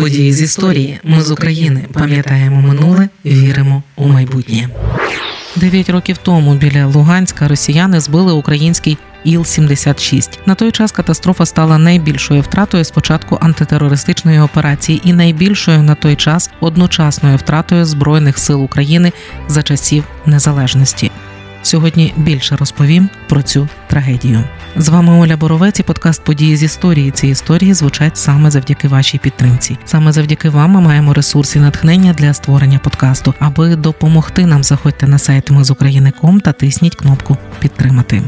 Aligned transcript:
Події 0.00 0.32
з 0.32 0.42
історії. 0.42 1.00
Ми 1.04 1.22
з 1.22 1.30
України 1.30 1.84
пам'ятаємо 1.92 2.60
минуле, 2.62 3.08
віримо 3.24 3.82
у 3.96 4.08
майбутнє. 4.08 4.68
Дев'ять 5.56 5.90
років 5.90 6.18
тому 6.18 6.54
біля 6.54 6.86
Луганська 6.86 7.48
росіяни 7.48 8.00
збили 8.00 8.32
український 8.32 8.98
Іл-76. 9.26 10.38
На 10.46 10.54
той 10.54 10.72
час 10.72 10.92
катастрофа 10.92 11.46
стала 11.46 11.78
найбільшою 11.78 12.40
втратою 12.40 12.84
з 12.84 12.90
початку 12.90 13.38
антитерористичної 13.40 14.40
операції 14.40 15.00
і 15.04 15.12
найбільшою 15.12 15.82
на 15.82 15.94
той 15.94 16.16
час 16.16 16.50
одночасною 16.60 17.36
втратою 17.36 17.84
збройних 17.84 18.38
сил 18.38 18.64
України 18.64 19.12
за 19.48 19.62
часів 19.62 20.04
незалежності. 20.26 21.09
Сьогодні 21.62 22.14
більше 22.16 22.56
розповім 22.56 23.08
про 23.28 23.42
цю 23.42 23.68
трагедію. 23.88 24.44
З 24.76 24.88
вами 24.88 25.12
Оля 25.12 25.36
Боровець 25.36 25.80
і 25.80 25.82
подкаст 25.82 26.24
події 26.24 26.56
з 26.56 26.62
історії. 26.62 27.10
Ці 27.10 27.28
історії 27.28 27.74
звучать 27.74 28.16
саме 28.16 28.50
завдяки 28.50 28.88
вашій 28.88 29.18
підтримці. 29.18 29.78
Саме 29.84 30.12
завдяки 30.12 30.48
вам 30.48 30.70
ми 30.70 30.80
маємо 30.80 31.14
ресурси 31.14 31.60
натхнення 31.60 32.12
для 32.12 32.34
створення 32.34 32.78
подкасту. 32.78 33.34
Аби 33.38 33.76
допомогти 33.76 34.46
нам, 34.46 34.64
заходьте 34.64 35.06
на 35.06 35.18
сайт 35.18 35.50
ми 35.50 35.64
з 35.64 35.70
України.ком 35.70 36.40
та 36.40 36.52
тисніть 36.52 36.94
кнопку 36.94 37.36
Підтримати. 37.60 38.22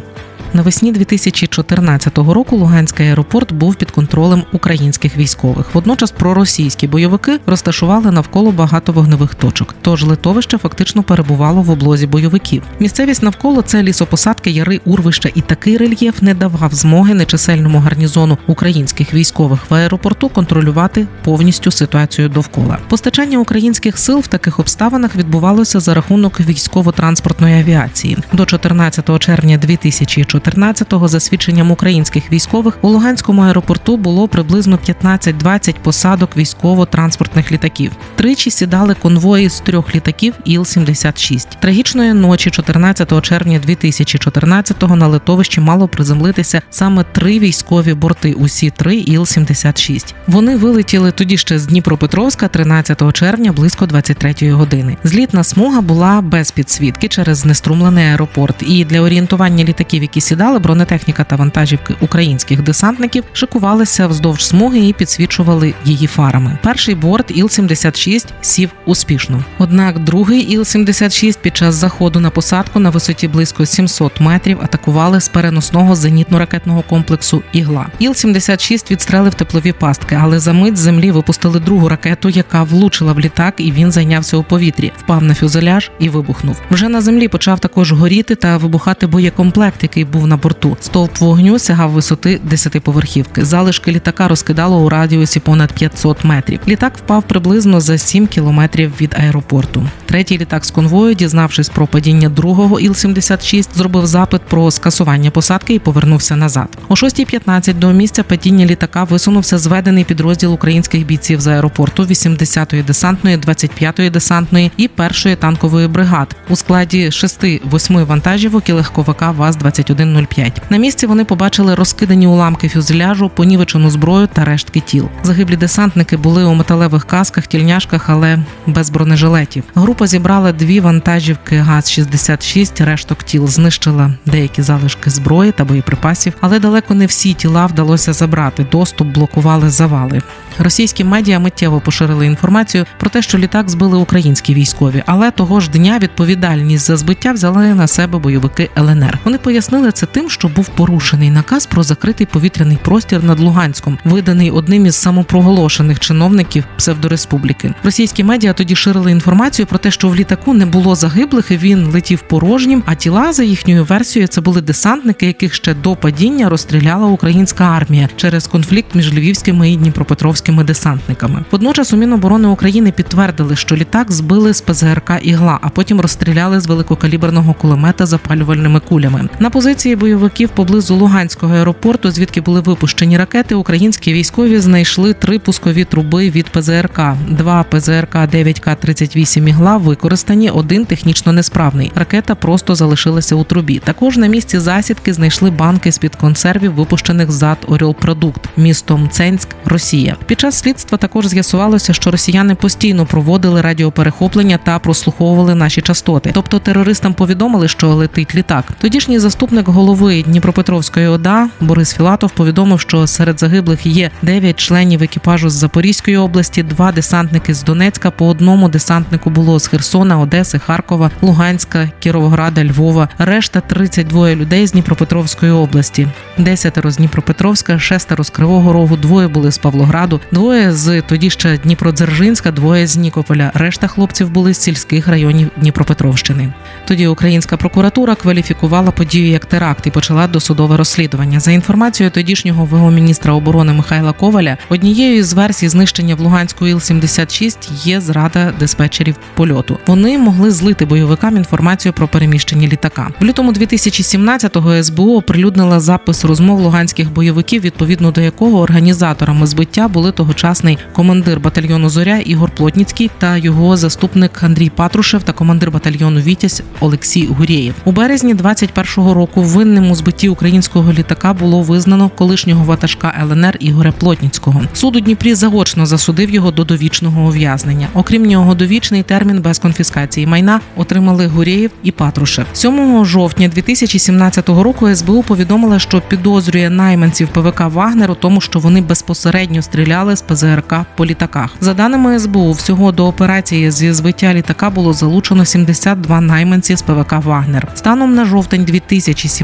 Навесні 0.55 0.93
2014 0.93 2.19
року 2.19 2.57
Луганський 2.57 3.09
аеропорт 3.09 3.53
був 3.53 3.75
під 3.75 3.91
контролем 3.91 4.43
українських 4.53 5.17
військових. 5.17 5.75
Водночас 5.75 6.11
проросійські 6.11 6.87
бойовики 6.87 7.39
розташували 7.47 8.11
навколо 8.11 8.53
багато 8.53 8.93
вогневих 8.93 9.35
точок. 9.35 9.75
Тож 9.83 10.05
литовище 10.05 10.59
фактично 10.59 11.03
перебувало 11.03 11.63
в 11.63 11.71
облозі 11.71 12.07
бойовиків. 12.07 12.63
Місцевість 12.81 13.23
навколо 13.23 13.63
це 13.63 13.83
лісопосадки, 13.83 14.51
яри, 14.51 14.81
урвища, 14.85 15.31
і 15.35 15.41
такий 15.41 15.77
рельєф 15.77 16.23
не 16.23 16.35
давав 16.35 16.75
змоги 16.75 17.15
нечисельному 17.15 17.79
гарнізону 17.79 18.39
українських 18.47 19.15
військових 19.15 19.71
в 19.71 19.75
аеропорту 19.75 20.29
контролювати 20.29 21.07
повністю 21.25 21.71
ситуацію 21.71 22.29
довкола. 22.29 22.79
Постачання 22.89 23.39
українських 23.39 23.99
сил 23.99 24.19
в 24.19 24.27
таких 24.27 24.59
обставинах 24.59 25.17
відбувалося 25.17 25.81
за 25.81 25.95
рахунок 25.95 26.41
військово-транспортної 26.41 27.61
авіації 27.61 28.19
до 28.33 28.47
14 28.47 29.19
червня 29.19 29.57
2014 29.57 30.42
14-го, 30.43 31.09
за 31.09 31.21
свідченням 31.21 31.71
українських 31.71 32.33
військових, 32.33 32.79
у 32.83 32.89
Луганському 32.89 33.43
аеропорту 33.43 33.97
було 33.97 34.29
приблизно 34.29 34.79
15-20 34.89 35.75
посадок 35.83 36.37
військово-транспортних 36.37 37.53
літаків. 37.53 37.93
Тричі 38.17 38.51
сідали 38.51 38.95
конвої 38.95 39.49
з 39.49 39.61
трьох 39.61 39.95
літаків 39.95 40.35
Іл-76. 40.47 41.47
Трагічної 41.61 42.13
ночі, 42.13 42.51
14 42.51 43.23
червня 43.23 43.61
2014-го 43.69 44.97
на 44.97 45.07
литовищі 45.07 45.61
мало 45.61 45.89
приземлитися 45.89 46.63
саме 46.71 47.05
три 47.13 47.39
військові 47.39 47.95
борти. 47.95 48.33
Усі 48.33 48.71
три 48.71 48.97
Іл-76. 48.97 50.15
Вони 50.27 50.57
вилетіли 50.57 51.13
тоді 51.13 51.37
ще 51.37 51.59
з 51.59 51.67
Дніпропетровська 51.67 52.49
13 52.49 53.13
червня 53.13 53.53
близько 53.53 53.85
23-ї 53.85 54.53
години. 54.53 54.97
Злітна 55.05 55.45
смуга 55.45 55.81
була 55.81 56.21
без 56.21 56.51
підсвітки 56.51 57.09
через 57.09 57.39
знеструмлений 57.39 58.07
аеропорт. 58.07 58.63
І 58.67 58.85
для 58.85 59.01
орієнтування 59.01 59.65
літаків, 59.65 60.03
які 60.03 60.21
сідали, 60.21 60.32
бронетехніка 60.37 61.25
та 61.25 61.37
вантажівки 61.37 61.95
українських 62.01 62.63
десантників 62.63 63.25
шикувалися 63.33 64.07
вздовж 64.07 64.47
смуги 64.47 64.79
і 64.79 64.93
підсвічували 64.93 65.75
її 65.85 66.07
фарами. 66.07 66.59
Перший 66.63 66.95
борт 66.95 67.31
Іл-76 67.31 68.27
сів 68.41 68.71
успішно. 68.87 69.45
Однак 69.59 69.99
другий 69.99 70.59
Іл-76 70.59 71.39
під 71.39 71.57
час 71.57 71.75
заходу 71.75 72.21
на 72.21 72.31
посадку 72.31 72.79
на 72.79 72.91
висоті 72.91 73.29
близько 73.29 73.67
700 73.67 74.21
метрів 74.21 74.61
атакували 74.63 75.21
з 75.21 75.29
переносного 75.29 75.95
зенітно-ракетного 75.95 76.83
комплексу 76.89 77.43
Ігла. 77.53 77.87
Іл-76 78.01 78.91
відстрелив 78.91 79.35
теплові 79.35 79.73
пастки, 79.73 80.19
але 80.21 80.39
за 80.39 80.53
мить 80.53 80.77
з 80.77 80.81
землі 80.81 81.11
випустили 81.11 81.61
другу 81.61 81.89
ракету, 81.89 82.29
яка 82.29 82.63
влучила 82.63 83.13
в 83.13 83.21
літак, 83.21 83.55
і 83.59 83.73
він 83.73 83.93
зайнявся 83.93 84.37
у 84.37 84.43
повітрі, 84.43 84.93
впав 84.99 85.23
на 85.23 85.35
фюзеляж 85.35 85.91
і 85.99 86.09
вибухнув. 86.09 86.61
Вже 86.71 86.89
на 86.89 87.01
землі 87.01 87.29
почав 87.29 87.61
також 87.61 87.93
горіти 87.93 88.35
та 88.35 88.57
вибухати 88.57 89.07
боєкомплект, 89.07 89.83
який 89.83 90.05
був 90.05 90.22
на 90.27 90.37
борту. 90.37 90.77
Стовп 90.81 91.21
вогню 91.21 91.59
сягав 91.59 91.91
висоти 91.91 92.41
10-поверхівки. 92.51 93.45
Залишки 93.45 93.93
літака 93.93 94.29
розкидало 94.29 94.85
у 94.85 94.89
радіусі 94.89 95.41
понад 95.41 95.73
500 95.73 96.25
метрів. 96.25 96.61
Літак 96.69 96.97
впав 96.97 97.23
приблизно 97.23 97.81
за 97.81 97.99
7 97.99 98.27
кілометрів 98.27 98.93
від 99.01 99.15
аеропорту. 99.19 99.87
Третій 100.07 100.39
літак 100.39 100.65
з 100.65 100.71
конвою, 100.71 101.15
дізнавшись 101.15 101.69
про 101.69 101.87
падіння 101.87 102.29
другого 102.29 102.81
Іл-76, 102.81 103.69
зробив 103.75 104.07
запит 104.07 104.43
про 104.43 104.71
скасування 104.71 105.31
посадки 105.31 105.75
і 105.75 105.79
повернувся 105.79 106.37
назад. 106.37 106.69
О 106.89 106.95
6.15 106.95 107.79
до 107.79 107.93
місця 107.93 108.23
падіння 108.23 108.67
літака 108.67 109.05
висунувся 109.05 109.59
зведений 109.59 110.05
підрозділ 110.05 110.55
українських 110.55 111.07
бійців 111.07 111.41
з 111.41 111.47
аеропорту 111.47 112.03
80-ї 112.03 112.85
десантної, 112.85 113.37
25-ї 113.37 114.11
десантної 114.11 114.71
і 114.77 114.89
першої 114.89 115.37
танкової 115.37 115.89
бригад 115.89 116.37
у 116.49 116.57
складі 116.57 117.07
6-8 117.07 118.07
вантажівок 118.07 118.69
і 118.69 118.73
легковика 118.73 119.33
ВАЗ-21 119.33 120.12
21.05. 120.13 120.53
На 120.71 120.77
місці 120.77 121.07
вони 121.07 121.25
побачили 121.25 121.75
розкидані 121.75 122.27
уламки 122.27 122.69
фюзеляжу, 122.69 123.29
понівечену 123.29 123.91
зброю 123.91 124.29
та 124.33 124.45
рештки 124.45 124.81
тіл. 124.81 125.09
Загиблі 125.23 125.57
десантники 125.57 126.17
були 126.17 126.45
у 126.45 126.55
металевих 126.55 127.05
касках, 127.05 127.47
тільняшках, 127.47 128.11
але 128.11 128.39
без 128.67 128.91
бронежилетів. 128.91 129.65
Група 129.75 130.07
зібрала 130.07 130.53
дві 130.53 130.81
вантажівки 130.81 131.57
ГАЗ-66, 131.57 132.85
решток 132.85 133.23
тіл 133.23 133.49
знищила 133.49 134.15
деякі 134.27 134.63
залишки 134.63 135.11
зброї 135.11 135.53
та 135.53 135.65
боєприпасів, 135.65 136.33
але 136.41 136.59
далеко 136.59 136.95
не 136.95 137.07
всі 137.07 137.35
тіла 137.35 137.67
вдалося 137.67 138.13
забрати. 138.13 138.67
Доступ 138.73 139.09
блокували 139.09 139.71
завали. 139.71 140.23
Російські 140.59 141.05
медіа 141.05 141.39
миттєво 141.39 141.81
поширили 141.81 142.27
інформацію 142.27 142.87
про 142.99 143.11
те, 143.11 143.23
що 143.23 143.39
літак 143.39 143.71
збили 143.71 143.99
українські 143.99 144.55
військові, 144.55 145.03
але 145.07 145.31
того 145.31 145.61
ж 145.61 145.71
дня 145.71 145.99
відповідальність 145.99 146.87
за 146.87 146.97
збиття 146.97 147.33
взяли 147.33 147.75
на 147.75 147.87
себе 147.87 148.19
бойовики 148.19 148.71
ЛНР. 148.79 149.19
Вони 149.25 149.39
пояснили 149.39 149.92
це 149.93 150.07
тим, 150.07 150.31
що 150.31 150.49
був 150.49 150.69
порушений 150.69 151.31
наказ 151.31 151.67
про 151.67 151.83
закритий 151.83 152.27
повітряний 152.27 152.79
простір 152.83 153.25
над 153.25 153.41
Луганськом, 153.41 153.99
виданий 154.05 154.51
одним 154.51 154.87
із 154.87 154.95
самопроголошених 154.95 156.01
чиновників 156.01 156.65
псевдореспубліки. 156.77 157.75
Російські 157.85 158.25
медіа 158.25 158.53
тоді 158.53 158.77
ширили 158.77 159.11
інформацію 159.11 159.67
про 159.67 159.79
те, 159.79 159.91
що 159.91 160.09
в 160.09 160.17
літаку 160.17 160.55
не 160.55 160.67
було 160.67 160.95
загиблих, 160.95 161.51
і 161.51 161.57
він 161.57 161.87
летів 161.87 162.23
порожнім. 162.29 162.83
А 162.87 162.95
тіла 162.95 163.33
за 163.33 163.45
їхньою 163.45 163.85
версією 163.85 164.29
це 164.29 164.41
були 164.41 164.61
десантники, 164.61 165.27
яких 165.27 165.55
ще 165.55 165.75
до 165.75 165.97
падіння 165.97 166.49
розстріляла 166.49 167.07
українська 167.07 167.65
армія 167.65 168.09
через 168.17 168.47
конфлікт 168.47 168.95
між 168.95 169.15
Львівськими 169.15 169.71
і 169.71 169.77
Дніпропетровськими 169.77 170.65
десантниками. 170.65 171.45
Водночас 171.51 171.93
у 171.93 171.97
Міноборони 171.97 172.49
України 172.49 172.93
підтвердили, 172.93 173.57
що 173.57 173.77
літак 173.77 174.13
збили 174.13 174.55
з 174.55 174.61
ПЗРК 174.61 175.11
ігла, 175.23 175.59
а 175.63 175.69
потім 175.69 176.01
розстріляли 176.01 176.61
з 176.61 176.67
великокаліберного 176.67 177.55
кулемета 177.55 178.07
запалювальними 178.07 178.81
кулями. 178.81 179.29
На 179.41 179.51
позиції 179.51 179.82
бойовиків 179.87 180.49
поблизу 180.49 180.97
Луганського 180.97 181.55
аеропорту, 181.55 182.11
звідки 182.11 182.41
були 182.41 182.61
випущені 182.61 183.19
ракети, 183.19 183.55
українські 183.55 184.13
військові 184.13 184.59
знайшли 184.59 185.15
три 185.15 185.39
пускові 185.39 185.85
труби 185.85 186.31
від 186.31 186.49
ПЗРК. 186.49 187.01
Два 187.29 187.63
ПЗРК 187.63 188.15
9К-38 188.15 189.49
ігла 189.49 189.77
використані, 189.77 190.51
один 190.51 190.85
технічно 190.85 191.33
несправний. 191.33 191.93
Ракета 191.95 192.35
просто 192.35 192.75
залишилася 192.75 193.35
у 193.35 193.45
трубі. 193.45 193.79
Також 193.79 194.17
на 194.17 194.27
місці 194.27 194.59
засідки 194.59 195.13
знайшли 195.13 195.51
банки 195.51 195.93
з 195.93 195.99
під 195.99 196.17
консервів, 196.17 196.75
випущених 196.75 197.31
зад 197.31 197.59
Оріл-Продукт 197.69 198.41
містом 198.57 199.09
Ценськ, 199.11 199.49
Росія. 199.65 200.17
Під 200.27 200.41
час 200.41 200.59
слідства 200.59 200.99
також 200.99 201.27
з'ясувалося, 201.27 201.93
що 201.93 202.11
росіяни 202.11 202.55
постійно 202.55 203.07
проводили 203.07 203.61
радіоперехоплення 203.61 204.59
та 204.65 204.79
прослуховували 204.79 205.55
наші 205.55 205.81
частоти. 205.83 206.31
Тобто 206.35 206.59
терористам 206.59 207.15
повідомили, 207.15 207.69
що 207.69 207.89
летить 207.89 208.35
літак. 208.35 208.65
Тодішній 208.81 209.19
заступник 209.19 209.69
голови 209.73 210.23
Дніпропетровської 210.23 211.07
ОДА 211.07 211.49
Борис 211.61 211.95
Філатов 211.95 212.31
повідомив, 212.31 212.81
що 212.81 213.07
серед 213.07 213.41
загиблих 213.41 213.87
є 213.87 214.11
9 214.23 214.57
членів 214.57 215.03
екіпажу 215.03 215.51
з 215.51 215.53
Запорізької 215.53 216.17
області, 216.17 216.63
два 216.63 216.93
десантники 216.93 217.55
з 217.55 217.63
Донецька. 217.63 218.11
По 218.11 218.27
одному 218.27 218.69
десантнику 218.69 219.31
було 219.31 219.59
з 219.59 219.67
Херсона, 219.67 220.19
Одеси, 220.19 220.59
Харкова, 220.59 221.11
Луганська, 221.23 221.91
Кіровограда, 222.01 222.65
Львова. 222.65 223.09
Решта 223.19 223.61
32 223.61 224.35
людей 224.35 224.67
з 224.67 224.73
Дніпропетровської 224.73 225.53
області, 225.53 226.09
десятеро 226.39 226.91
з 226.91 226.97
Дніпропетровська, 226.97 227.79
шестеро 227.79 228.25
з 228.25 228.31
Кривого 228.31 228.73
Рогу, 228.73 228.97
двоє 228.97 229.29
були 229.29 229.53
з 229.53 229.59
Павлограду 229.59 230.21
двоє 230.33 230.73
з 230.73 231.03
тоді 231.03 231.31
ще 231.31 231.59
Дніпродзержинська, 231.59 232.51
двоє 232.51 232.87
з 232.87 232.97
Нікополя. 232.97 233.51
Решта 233.55 233.87
хлопців 233.87 234.31
були 234.31 234.55
з 234.55 234.61
сільських 234.61 235.09
районів 235.09 235.51
Дніпропетровщини. 235.57 236.53
Тоді 236.85 237.07
українська 237.07 237.57
прокуратура 237.57 238.15
кваліфікувала 238.15 238.91
подію 238.91 239.29
як 239.29 239.47
теракт 239.47 239.62
теракт 239.63 239.87
і 239.87 239.91
почала 239.91 240.27
досудове 240.27 240.77
розслідування. 240.77 241.41
За 241.41 241.51
інформацією 241.51 242.11
тодішнього 242.11 242.65
ВО 242.65 242.91
міністра 242.91 243.33
оборони 243.33 243.73
Михайла 243.73 244.13
Коваля, 244.13 244.57
однією 244.69 245.25
з 245.25 245.33
версій 245.33 245.69
знищення 245.69 246.15
в 246.15 246.21
Луганську 246.21 246.65
Іл-76 246.65 247.57
є 247.85 248.01
зрада 248.01 248.53
диспетчерів 248.59 249.17
польоту. 249.35 249.79
Вони 249.87 250.19
могли 250.19 250.51
злити 250.51 250.85
бойовикам 250.85 251.37
інформацію 251.37 251.93
про 251.93 252.09
переміщення 252.09 252.69
літака. 252.69 253.11
В 253.21 253.25
лютому 253.25 253.53
2017-го 253.53 254.83
СБУ 254.83 255.17
оприлюднила 255.17 255.81
запис 255.81 256.25
розмов 256.25 256.61
луганських 256.61 257.13
бойовиків, 257.13 257.63
відповідно 257.63 258.11
до 258.11 258.21
якого 258.21 258.61
організаторами 258.61 259.47
збиття 259.47 259.89
були 259.89 260.13
тогочасний 260.13 260.79
командир 260.93 261.41
батальйону 261.41 261.89
Зоря 261.89 262.19
Ігор 262.19 262.51
Плотніцький 262.51 263.11
та 263.19 263.37
його 263.37 263.77
заступник 263.77 264.43
Андрій 264.43 264.71
Патрушев 264.71 265.23
та 265.23 265.33
командир 265.33 265.71
батальйону 265.71 266.21
Вітязь 266.21 266.63
Олексій 266.81 267.27
Гурєєв. 267.27 267.75
У 267.85 267.93
березні 267.93 268.35
21-го 268.35 269.15
року 269.15 269.43
винним 269.53 269.91
у 269.91 269.95
збитті 269.95 270.29
українського 270.29 270.93
літака 270.93 271.33
було 271.33 271.63
визнано 271.63 272.09
колишнього 272.09 272.65
ватажка 272.65 273.15
ЛНР 273.23 273.57
Ігоря 273.61 273.93
Плотніцького. 273.93 274.63
Суд 274.75 274.97
у 274.97 275.01
Дніпрі 275.01 275.35
заочно 275.35 275.87
засудив 275.87 276.31
його 276.31 276.51
до 276.51 276.65
довічного 276.65 277.23
ув'язнення. 277.23 277.89
Окрім 277.95 278.23
нього, 278.23 278.55
довічний 278.55 279.03
термін 279.03 279.43
без 279.43 279.59
конфіскації 279.59 280.27
майна 280.27 280.61
отримали 280.77 281.27
Гурєєв 281.27 281.71
і 281.83 281.91
Патрушев. 281.91 282.47
7 282.53 283.05
жовтня 283.05 283.49
2017 283.49 284.49
року 284.49 284.95
СБУ 284.95 285.23
повідомила, 285.23 285.79
що 285.79 286.01
підозрює 286.01 286.71
найманців 286.71 287.29
ПВК 287.29 287.61
Вагнер 287.61 288.11
у 288.11 288.15
тому, 288.15 288.41
що 288.41 288.59
вони 288.59 288.81
безпосередньо 288.81 289.63
стріляли 289.63 290.17
з 290.17 290.23
ПЗРК 290.23 290.75
по 290.97 291.07
літаках. 291.07 291.51
За 291.61 291.75
даними 291.75 292.19
СБУ, 292.19 292.53
всього 292.53 292.93
до 292.93 293.07
операції 293.07 293.71
зі 293.71 293.93
збиття 293.93 294.35
літака 294.35 294.71
було 294.71 294.93
залучено 294.93 295.45
72 295.45 296.21
найманці 296.21 296.77
з 296.77 296.83
ПВК 296.83 297.13
Вагнер. 297.13 297.69
Станом 297.75 298.15
на 298.15 298.25
жовтень 298.25 298.65
2017 298.65 299.42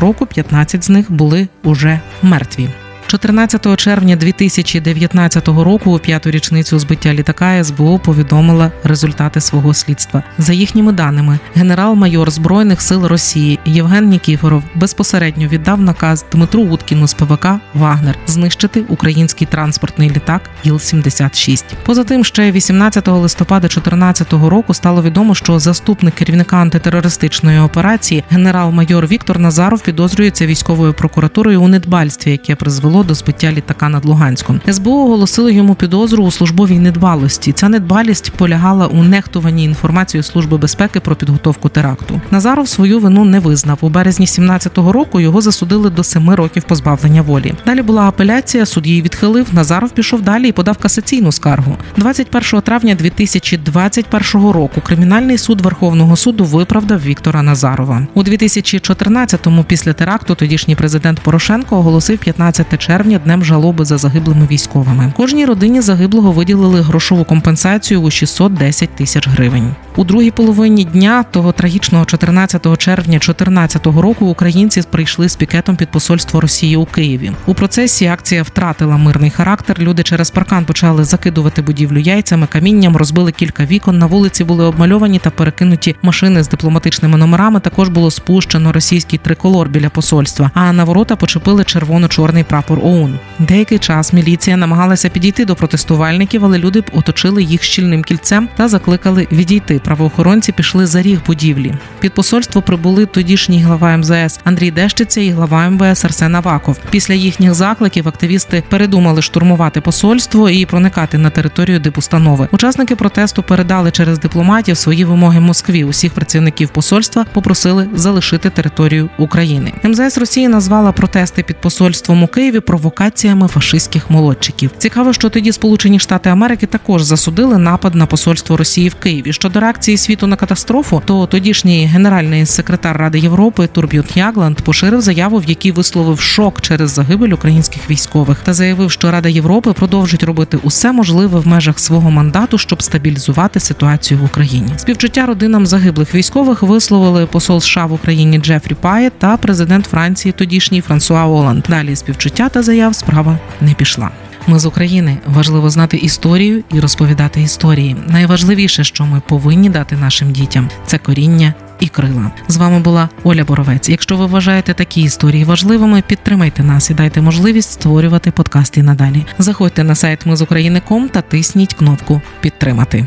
року 0.00 0.26
15 0.26 0.84
з 0.84 0.88
них 0.90 1.12
були 1.12 1.48
уже 1.62 2.00
мертві. 2.22 2.68
14 3.12 3.76
червня 3.76 4.16
2019 4.16 5.48
року, 5.48 5.96
у 5.96 5.98
п'яту 5.98 6.30
річницю 6.30 6.78
збиття 6.78 7.14
літака, 7.14 7.64
СБУ 7.64 7.98
повідомила 7.98 8.72
результати 8.84 9.40
свого 9.40 9.74
слідства. 9.74 10.22
За 10.38 10.52
їхніми 10.52 10.92
даними, 10.92 11.38
генерал-майор 11.54 12.30
збройних 12.30 12.82
сил 12.82 13.04
Росії 13.04 13.58
Євген 13.64 14.08
Нікіфоров 14.08 14.62
безпосередньо 14.74 15.48
віддав 15.48 15.80
наказ 15.80 16.24
Дмитру 16.32 16.62
Уткіну 16.62 17.08
з 17.08 17.14
ПВК 17.14 17.46
Вагнер 17.74 18.18
знищити 18.26 18.84
український 18.88 19.46
транспортний 19.46 20.10
літак 20.10 20.50
Іл-76. 20.64 21.64
Поза 21.84 22.04
тим, 22.04 22.24
ще 22.24 22.52
18 22.52 23.08
листопада 23.08 23.68
2014 23.68 24.32
року 24.32 24.74
стало 24.74 25.02
відомо, 25.02 25.34
що 25.34 25.58
заступник 25.58 26.14
керівника 26.14 26.56
антитерористичної 26.56 27.58
операції 27.58 28.24
генерал-майор 28.30 29.06
Віктор 29.06 29.38
Назаров 29.38 29.82
підозрюється 29.82 30.46
військовою 30.46 30.94
прокуратурою 30.94 31.62
у 31.62 31.68
недбальстві, 31.68 32.30
яке 32.30 32.56
призвело 32.56 33.01
до 33.02 33.14
збиття 33.14 33.52
літака 33.52 33.88
над 33.88 34.04
Луганськом. 34.04 34.60
СБУ 34.68 34.90
оголосили 34.90 35.54
йому 35.54 35.74
підозру 35.74 36.24
у 36.24 36.30
службовій 36.30 36.78
недбалості. 36.78 37.52
Ця 37.52 37.68
недбалість 37.68 38.30
полягала 38.30 38.86
у 38.86 39.02
нехтуванні 39.02 39.64
інформацією 39.64 40.22
служби 40.22 40.56
безпеки 40.58 41.00
про 41.00 41.16
підготовку 41.16 41.68
теракту. 41.68 42.20
Назаров 42.30 42.68
свою 42.68 43.00
вину 43.00 43.24
не 43.24 43.40
визнав. 43.40 43.78
У 43.80 43.88
березні 43.88 44.26
17-го 44.26 44.92
року 44.92 45.20
його 45.20 45.40
засудили 45.40 45.90
до 45.90 46.04
семи 46.04 46.34
років 46.34 46.62
позбавлення 46.62 47.22
волі. 47.22 47.54
Далі 47.66 47.82
була 47.82 48.08
апеляція, 48.08 48.66
суд 48.66 48.86
її 48.86 49.02
відхилив. 49.02 49.46
Назаров 49.52 49.90
пішов 49.90 50.22
далі 50.22 50.48
і 50.48 50.52
подав 50.52 50.78
касаційну 50.78 51.32
скаргу. 51.32 51.76
21 51.96 52.60
травня 52.60 52.94
2021 52.94 54.50
року. 54.50 54.80
Кримінальний 54.80 55.38
суд 55.38 55.60
Верховного 55.60 56.16
суду 56.16 56.44
виправдав 56.44 57.02
Віктора 57.02 57.42
Назарова 57.42 58.06
у 58.14 58.22
2014-му 58.22 59.64
Після 59.64 59.92
теракту 59.92 60.34
тодішній 60.34 60.76
президент 60.76 61.20
Порошенко 61.20 61.76
оголосив 61.76 62.18
15 62.18 62.78
червня 62.78 62.91
червня 62.92 63.18
днем 63.18 63.44
жалоби 63.44 63.84
за 63.84 63.98
загиблими 63.98 64.46
військовими. 64.50 65.12
Кожній 65.16 65.46
родині 65.46 65.80
загиблого 65.80 66.32
виділили 66.32 66.80
грошову 66.80 67.24
компенсацію 67.24 68.02
у 68.02 68.10
610 68.10 68.90
тисяч 68.90 69.28
гривень. 69.28 69.74
У 69.96 70.04
другій 70.04 70.30
половині 70.30 70.84
дня 70.84 71.22
того 71.30 71.52
трагічного 71.52 72.04
14 72.04 72.78
червня 72.78 73.18
2014 73.18 73.86
року 73.86 74.26
українці 74.26 74.82
прийшли 74.90 75.28
з 75.28 75.36
пікетом 75.36 75.76
під 75.76 75.90
посольство 75.90 76.40
Росії 76.40 76.76
у 76.76 76.84
Києві. 76.84 77.32
У 77.46 77.54
процесі 77.54 78.06
акція 78.06 78.42
втратила 78.42 78.96
мирний 78.96 79.30
характер. 79.30 79.76
Люди 79.78 80.02
через 80.02 80.30
паркан 80.30 80.64
почали 80.64 81.04
закидувати 81.04 81.62
будівлю 81.62 81.98
яйцями, 81.98 82.46
камінням, 82.46 82.96
розбили 82.96 83.32
кілька 83.32 83.64
вікон. 83.64 83.98
На 83.98 84.06
вулиці 84.06 84.44
були 84.44 84.64
обмальовані 84.64 85.18
та 85.18 85.30
перекинуті 85.30 85.96
машини 86.02 86.42
з 86.42 86.48
дипломатичними 86.48 87.18
номерами. 87.18 87.60
Також 87.60 87.88
було 87.88 88.10
спущено 88.10 88.72
російський 88.72 89.18
триколор 89.18 89.68
біля 89.68 89.88
посольства. 89.88 90.50
А 90.54 90.72
на 90.72 90.84
ворота 90.84 91.16
почепили 91.16 91.64
червоно-чорний 91.64 92.44
прапор 92.44 92.78
ОУН. 92.78 93.18
Деякий 93.38 93.78
час 93.78 94.12
міліція 94.12 94.56
намагалася 94.56 95.08
підійти 95.08 95.44
до 95.44 95.56
протестувальників, 95.56 96.44
але 96.44 96.58
люди 96.58 96.84
оточили 96.92 97.42
їх 97.42 97.62
щільним 97.62 98.02
кільцем 98.02 98.48
та 98.56 98.68
закликали 98.68 99.28
відійти. 99.32 99.81
Правоохоронці 99.84 100.52
пішли 100.52 100.86
за 100.86 101.02
ріг 101.02 101.20
будівлі. 101.26 101.74
Під 102.00 102.14
посольство 102.14 102.62
прибули 102.62 103.06
тодішній 103.06 103.62
глава 103.62 103.96
МЗС 103.96 104.40
Андрій 104.44 104.70
Дещиця 104.70 105.20
і 105.20 105.30
глава 105.30 105.68
МВС 105.70 106.06
Арсен 106.06 106.34
Аваков. 106.34 106.78
Після 106.90 107.14
їхніх 107.14 107.54
закликів 107.54 108.08
активісти 108.08 108.62
передумали 108.68 109.22
штурмувати 109.22 109.80
посольство 109.80 110.50
і 110.50 110.66
проникати 110.66 111.18
на 111.18 111.30
територію 111.30 111.80
дипустанови. 111.80 112.48
Учасники 112.52 112.96
протесту 112.96 113.42
передали 113.42 113.90
через 113.90 114.18
дипломатів 114.18 114.76
свої 114.76 115.04
вимоги 115.04 115.40
Москві. 115.40 115.84
Усіх 115.84 116.12
працівників 116.12 116.68
посольства 116.68 117.26
попросили 117.32 117.88
залишити 117.94 118.50
територію 118.50 119.10
України. 119.18 119.72
МЗС 119.84 120.18
Росії 120.18 120.48
назвала 120.48 120.92
протести 120.92 121.42
під 121.42 121.56
посольством 121.56 122.22
у 122.22 122.26
Києві 122.26 122.60
провокаціями 122.60 123.48
фашистських 123.48 124.10
молодчиків. 124.10 124.70
Цікаво, 124.78 125.12
що 125.12 125.28
тоді 125.28 125.52
Сполучені 125.52 125.98
Штати 125.98 126.30
Америки 126.30 126.66
також 126.66 127.02
засудили 127.02 127.58
напад 127.58 127.94
на 127.94 128.06
посольство 128.06 128.56
Росії 128.56 128.88
в 128.88 128.94
Києві. 128.94 129.32
Щодо 129.32 129.60
реакції 129.72 129.96
світу 129.96 130.26
на 130.26 130.36
катастрофу, 130.36 131.02
то 131.04 131.26
тодішній 131.26 131.86
генеральний 131.86 132.46
секретар 132.46 132.96
Ради 132.96 133.18
Європи 133.18 133.66
Турбйорн 133.66 134.16
Ягланд 134.16 134.60
поширив 134.60 135.00
заяву, 135.00 135.38
в 135.38 135.44
якій 135.44 135.72
висловив 135.72 136.20
шок 136.20 136.60
через 136.60 136.90
загибель 136.90 137.28
українських 137.28 137.90
військових, 137.90 138.38
та 138.38 138.54
заявив, 138.54 138.90
що 138.90 139.10
Рада 139.10 139.28
Європи 139.28 139.72
продовжить 139.72 140.22
робити 140.22 140.58
усе 140.62 140.92
можливе 140.92 141.40
в 141.40 141.46
межах 141.46 141.78
свого 141.78 142.10
мандату, 142.10 142.58
щоб 142.58 142.82
стабілізувати 142.82 143.60
ситуацію 143.60 144.20
в 144.20 144.24
Україні. 144.24 144.68
Співчуття 144.76 145.26
родинам 145.26 145.66
загиблих 145.66 146.14
військових 146.14 146.62
висловили 146.62 147.26
посол 147.26 147.60
США 147.60 147.86
в 147.86 147.92
Україні 147.92 148.38
Джефрі 148.38 148.74
Паєтт 148.74 149.12
та 149.18 149.36
президент 149.36 149.86
Франції, 149.86 150.32
тодішній 150.32 150.80
Франсуа 150.80 151.26
Оланд. 151.26 151.64
Далі 151.68 151.96
співчуття 151.96 152.48
та 152.48 152.62
заяв 152.62 152.94
справа 152.94 153.38
не 153.60 153.74
пішла. 153.74 154.10
Ми 154.46 154.58
з 154.58 154.66
України 154.66 155.18
важливо 155.26 155.70
знати 155.70 155.96
історію 155.96 156.64
і 156.72 156.80
розповідати 156.80 157.42
історії. 157.42 157.96
Найважливіше, 158.08 158.84
що 158.84 159.04
ми 159.04 159.22
повинні 159.28 159.70
дати 159.70 159.96
нашим 159.96 160.32
дітям, 160.32 160.70
це 160.86 160.98
коріння 160.98 161.54
і 161.80 161.88
крила. 161.88 162.30
З 162.48 162.56
вами 162.56 162.80
була 162.80 163.08
Оля 163.24 163.44
Боровець. 163.44 163.88
Якщо 163.88 164.16
ви 164.16 164.26
вважаєте 164.26 164.74
такі 164.74 165.02
історії 165.02 165.44
важливими, 165.44 166.02
підтримайте 166.06 166.62
нас 166.62 166.90
і 166.90 166.94
дайте 166.94 167.22
можливість 167.22 167.72
створювати 167.72 168.30
подкасти 168.30 168.82
надалі. 168.82 169.26
Заходьте 169.38 169.84
на 169.84 169.94
сайт 169.94 170.26
Ми 170.26 170.36
з 170.36 170.42
України.ком 170.42 171.08
та 171.08 171.20
тисніть 171.20 171.74
кнопку 171.74 172.20
Підтримати. 172.40 173.06